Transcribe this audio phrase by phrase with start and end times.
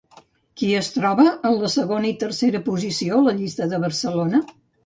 [0.61, 4.45] Qui es troba en la segona i tercera posició a la llista de Barcelona?